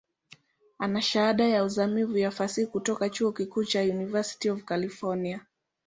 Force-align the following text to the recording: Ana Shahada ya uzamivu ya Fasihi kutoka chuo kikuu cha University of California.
Ana 0.79 1.01
Shahada 1.01 1.43
ya 1.47 1.63
uzamivu 1.63 2.17
ya 2.17 2.31
Fasihi 2.31 2.67
kutoka 2.67 3.09
chuo 3.09 3.31
kikuu 3.31 3.63
cha 3.65 3.81
University 3.81 4.49
of 4.49 4.63
California. 4.63 5.45